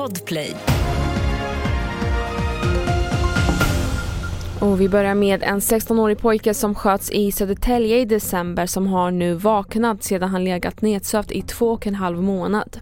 [0.00, 0.56] Podplay.
[4.60, 9.10] Och vi börjar med en 16-årig pojke som sköts i Södertälje i december som har
[9.10, 12.78] nu vaknat sedan han legat nedsövd i två och en halv månad.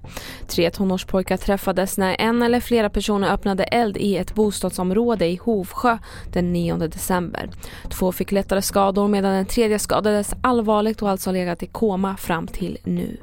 [0.47, 5.99] Tre tonårspojkar träffades när en eller flera personer öppnade eld i ett bostadsområde i Hovsjö
[6.33, 7.51] den 9 december.
[7.91, 12.47] Två fick lättare skador medan den tredje skadades allvarligt och alltså legat i koma fram
[12.47, 13.17] till nu.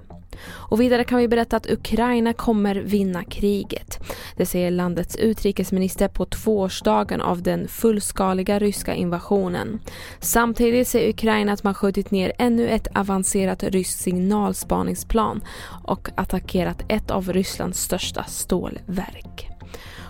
[0.47, 3.99] Och vidare kan vi berätta att Ukraina kommer vinna kriget.
[4.37, 9.79] Det säger landets utrikesminister på tvåårsdagen av den fullskaliga ryska invasionen.
[10.19, 15.41] Samtidigt säger Ukraina att man skjutit ner ännu ett avancerat ryskt signalspaningsplan
[15.83, 19.54] och attackerat ett av Rysslands största stålverk.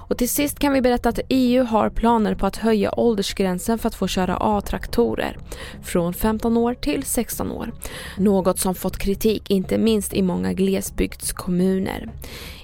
[0.08, 3.88] Och till sist kan vi berätta att EU har planer på att höja åldersgränsen för
[3.88, 5.38] att få köra A-traktorer
[5.84, 7.72] från 15 år till 16 år.
[8.18, 12.10] Något som fått kritik, inte minst i många glesbygdskommuner.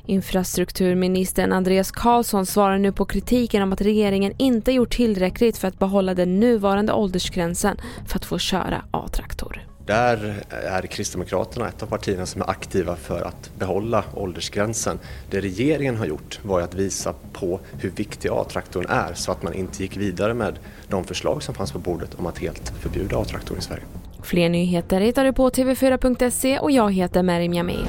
[0.05, 5.79] Infrastrukturministern Andreas Karlsson svarar nu på kritiken om att regeringen inte gjort tillräckligt för att
[5.79, 7.77] behålla den nuvarande åldersgränsen
[8.07, 9.70] för att få köra A-traktor.
[9.85, 14.99] Där är Kristdemokraterna ett av partierna som är aktiva för att behålla åldersgränsen.
[15.29, 19.53] Det regeringen har gjort var att visa på hur viktig A-traktorn är så att man
[19.53, 23.57] inte gick vidare med de förslag som fanns på bordet om att helt förbjuda A-traktorn
[23.57, 23.83] i Sverige.
[24.23, 27.85] Fler nyheter hittar du på tv4.se och jag heter Merim Jamil.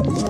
[0.00, 0.29] Ett